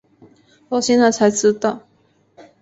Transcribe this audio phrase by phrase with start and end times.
[0.69, 1.87] 我现在才知道